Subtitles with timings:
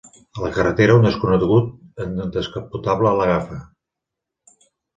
[0.37, 3.61] A la carretera, un desconegut en descapotable l'agafa.